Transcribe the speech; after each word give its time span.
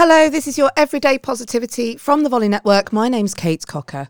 Hello, 0.00 0.28
this 0.28 0.46
is 0.46 0.56
your 0.56 0.70
Everyday 0.76 1.18
Positivity 1.18 1.96
from 1.96 2.22
the 2.22 2.28
Volley 2.28 2.46
Network. 2.46 2.92
My 2.92 3.08
name's 3.08 3.34
Kate 3.34 3.66
Cocker. 3.66 4.06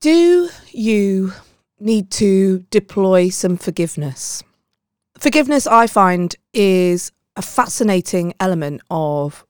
Do 0.00 0.48
you 0.70 1.32
need 1.80 2.12
to 2.12 2.60
deploy 2.70 3.28
some 3.30 3.56
forgiveness? 3.56 4.44
Forgiveness, 5.18 5.66
I 5.66 5.88
find, 5.88 6.36
is 6.54 7.10
a 7.34 7.42
fascinating 7.42 8.34
element 8.38 8.82
of 8.88 9.44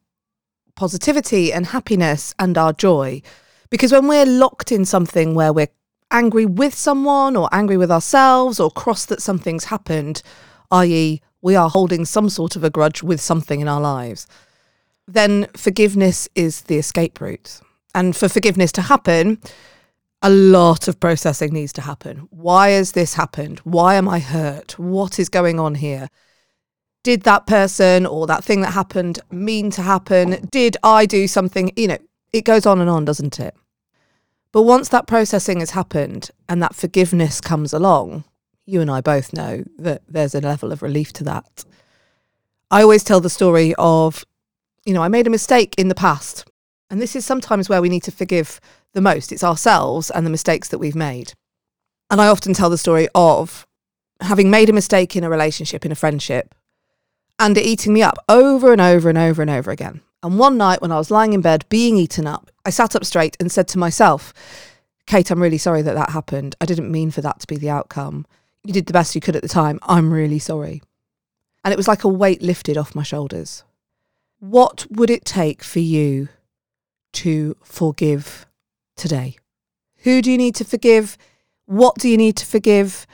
positivity 0.77 1.53
and 1.53 1.67
happiness 1.67 2.35
and 2.39 2.57
our 2.57 2.73
joy. 2.73 3.21
Because 3.69 3.93
when 3.93 4.09
we're 4.09 4.25
locked 4.25 4.73
in 4.73 4.87
something 4.87 5.35
where 5.35 5.53
we're 5.53 5.69
angry 6.11 6.47
with 6.47 6.73
someone 6.73 7.37
or 7.37 7.51
angry 7.53 7.77
with 7.77 7.91
ourselves 7.91 8.61
or 8.61 8.71
cross 8.71 9.05
that 9.05 9.21
something's 9.21 9.65
happened, 9.65 10.23
i.e., 10.71 11.21
we 11.43 11.55
are 11.55 11.69
holding 11.69 12.07
some 12.07 12.31
sort 12.31 12.57
of 12.57 12.65
a 12.65 12.71
grudge 12.71 13.03
with 13.03 13.21
something 13.21 13.61
in 13.61 13.69
our 13.69 13.83
lives, 13.83 14.27
then 15.13 15.47
forgiveness 15.57 16.29
is 16.35 16.63
the 16.63 16.77
escape 16.79 17.21
route. 17.21 17.61
And 17.95 18.17
for 18.17 18.29
forgiveness 18.29 18.73
to 18.73 18.83
happen, 18.83 19.41
a 20.23 20.31
lot 20.31 20.87
of 20.87 21.01
processing 21.01 21.53
needs 21.53 21.73
to 21.75 21.81
happen. 21.81 22.29
Why 22.31 22.71
has 22.71 22.93
this 22.93 23.15
happened? 23.15 23.59
Why 23.61 23.95
am 23.95 24.09
I 24.09 24.19
hurt? 24.19 24.79
What 24.79 25.19
is 25.19 25.29
going 25.29 25.59
on 25.59 25.77
here? 25.77 26.09
Did 27.03 27.23
that 27.23 27.47
person 27.47 28.05
or 28.05 28.27
that 28.27 28.45
thing 28.45 28.61
that 28.61 28.75
happened 28.75 29.21
mean 29.31 29.71
to 29.73 29.83
happen? 29.83 30.47
Did 30.51 30.77
I 30.83 31.07
do 31.07 31.27
something? 31.27 31.73
You 31.77 31.89
know, 31.89 31.99
it 32.33 32.45
goes 32.45 32.67
on 32.67 32.81
and 32.81 32.91
on, 32.91 33.05
doesn't 33.07 33.41
it? 33.41 33.55
But 34.53 34.63
once 34.63 34.89
that 34.91 35.07
processing 35.07 35.61
has 35.61 35.71
happened 35.71 36.31
and 36.49 36.63
that 36.63 36.75
forgiveness 36.75 37.41
comes 37.41 37.73
along, 37.73 38.25
you 38.67 38.81
and 38.81 38.91
I 38.91 39.01
both 39.01 39.33
know 39.33 39.65
that 39.79 40.03
there's 40.09 40.35
a 40.35 40.41
level 40.41 40.73
of 40.73 40.83
relief 40.83 41.13
to 41.15 41.25
that. 41.25 41.65
I 42.71 42.83
always 42.83 43.03
tell 43.03 43.21
the 43.21 43.31
story 43.31 43.75
of, 43.79 44.25
you 44.85 44.95
know, 44.95 45.03
I 45.03 45.09
made 45.09 45.27
a 45.27 45.31
mistake 45.31 45.75
in 45.77 45.89
the 45.89 45.95
past. 45.95 46.49
And 46.91 47.01
this 47.01 47.15
is 47.15 47.25
sometimes 47.25 47.69
where 47.69 47.81
we 47.81 47.89
need 47.89 48.03
to 48.05 48.11
forgive 48.11 48.61
the 48.93 49.01
most. 49.01 49.31
It's 49.31 49.45
ourselves 49.45 50.11
and 50.11 50.27
the 50.27 50.31
mistakes 50.31 50.69
that 50.69 50.79
we've 50.79 50.97
made. 50.97 51.35
And 52.11 52.21
I 52.21 52.27
often 52.27 52.53
tell 52.53 52.71
the 52.71 52.79
story 52.79 53.09
of 53.15 53.67
having 54.21 54.51
made 54.51 54.69
a 54.69 54.73
mistake 54.73 55.15
in 55.15 55.25
a 55.25 55.31
relationship, 55.31 55.87
in 55.87 55.93
a 55.93 55.97
friendship, 55.97 56.55
and 57.39 57.57
it 57.57 57.65
eating 57.65 57.93
me 57.93 58.03
up 58.03 58.19
over 58.29 58.73
and 58.73 58.81
over 58.81 59.09
and 59.09 59.17
over 59.17 59.41
and 59.41 59.51
over 59.51 59.71
again. 59.71 60.01
And 60.23 60.39
one 60.39 60.59
night 60.59 60.83
when 60.83 60.93
I 60.93 60.99
was 60.99 61.11
lying 61.11 61.33
in 61.33 61.41
bed 61.41 61.65
being 61.69 61.97
eaten 61.97 62.27
up, 62.27 62.51
I 62.67 62.71
sat 62.71 62.95
up 62.95 63.05
straight 63.05 63.37
and 63.41 63.51
said 63.51 63.69
to 63.69 63.79
myself, 63.79 64.35
Kate, 65.07 65.31
I'm 65.31 65.43
really 65.43 65.59
sorry 65.59 65.83
that 65.83 65.95
that 65.95 66.11
happened. 66.11 66.57
I 66.61 66.67
didn't 66.67 66.91
mean 66.91 67.11
for 67.11 67.23
that 67.23 67.41
to 67.41 67.47
be 67.47 67.57
the 67.57 67.71
outcome. 67.71 68.27
You 68.65 68.75
did 68.75 68.87
the 68.87 68.93
best 68.93 69.15
you 69.15 69.21
could 69.21 69.37
at 69.37 69.43
the 69.43 69.49
time. 69.49 69.79
I'm 69.83 70.13
really 70.13 70.39
sorry. 70.39 70.83
And 71.65 71.73
it 71.73 71.79
was 71.79 71.89
like 71.89 72.05
a 72.05 72.09
weight 72.09 72.43
lifted 72.43 72.77
off 72.77 72.95
my 72.95 73.03
shoulders. 73.03 73.65
What 74.41 74.87
would 74.91 75.11
it 75.11 75.27
take 75.27 75.63
for 75.63 75.81
you 75.81 76.31
to 77.13 77.57
forgive 77.63 78.47
today? 78.97 79.37
Who 79.99 80.23
do 80.23 80.33
you 80.33 80.39
need 80.39 80.55
to 80.55 80.65
forgive? 80.65 81.19
What 81.67 81.97
do 81.97 82.09
you 82.09 82.17
need 82.17 82.37
to 82.39 82.47
forgive? 82.47 83.07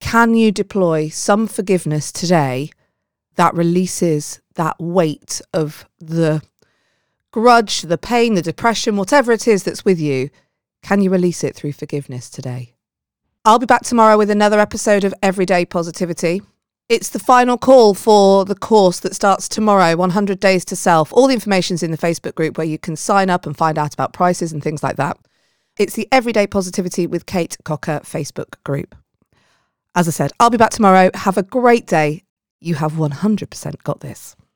Can 0.00 0.32
you 0.32 0.50
deploy 0.50 1.10
some 1.10 1.48
forgiveness 1.48 2.10
today 2.10 2.70
that 3.36 3.54
releases 3.54 4.40
that 4.54 4.76
weight 4.80 5.42
of 5.52 5.86
the 6.00 6.40
grudge, 7.30 7.82
the 7.82 7.98
pain, 7.98 8.32
the 8.32 8.40
depression, 8.40 8.96
whatever 8.96 9.32
it 9.32 9.46
is 9.46 9.64
that's 9.64 9.84
with 9.84 10.00
you? 10.00 10.30
Can 10.82 11.02
you 11.02 11.10
release 11.10 11.44
it 11.44 11.56
through 11.56 11.72
forgiveness 11.72 12.30
today? 12.30 12.72
I'll 13.44 13.58
be 13.58 13.66
back 13.66 13.82
tomorrow 13.82 14.16
with 14.16 14.30
another 14.30 14.60
episode 14.60 15.04
of 15.04 15.12
Everyday 15.22 15.66
Positivity. 15.66 16.40
It's 16.88 17.10
the 17.10 17.18
final 17.18 17.58
call 17.58 17.92
for 17.92 18.46
the 18.46 18.54
course 18.54 19.00
that 19.00 19.14
starts 19.14 19.46
tomorrow 19.46 19.94
100 19.94 20.40
Days 20.40 20.64
to 20.64 20.74
Self. 20.74 21.12
All 21.12 21.26
the 21.26 21.34
information's 21.34 21.82
in 21.82 21.90
the 21.90 21.98
Facebook 21.98 22.34
group 22.34 22.56
where 22.56 22.66
you 22.66 22.78
can 22.78 22.96
sign 22.96 23.28
up 23.28 23.44
and 23.44 23.54
find 23.54 23.76
out 23.76 23.92
about 23.92 24.14
prices 24.14 24.54
and 24.54 24.62
things 24.62 24.82
like 24.82 24.96
that. 24.96 25.18
It's 25.78 25.92
the 25.92 26.08
Everyday 26.10 26.46
Positivity 26.46 27.06
with 27.06 27.26
Kate 27.26 27.58
Cocker 27.62 28.00
Facebook 28.04 28.54
group. 28.64 28.94
As 29.94 30.08
I 30.08 30.12
said, 30.12 30.32
I'll 30.40 30.48
be 30.48 30.56
back 30.56 30.70
tomorrow. 30.70 31.10
Have 31.12 31.36
a 31.36 31.42
great 31.42 31.86
day. 31.86 32.24
You 32.58 32.76
have 32.76 32.92
100% 32.92 33.82
got 33.82 34.00
this. 34.00 34.34